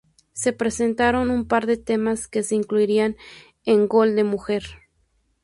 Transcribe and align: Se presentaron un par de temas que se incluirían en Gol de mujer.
Se 0.33 0.51
presentaron 0.51 1.29
un 1.29 1.47
par 1.47 1.67
de 1.67 1.77
temas 1.77 2.27
que 2.27 2.41
se 2.41 2.55
incluirían 2.55 3.17
en 3.65 3.87
Gol 3.87 4.15
de 4.15 4.23
mujer. 4.23 4.63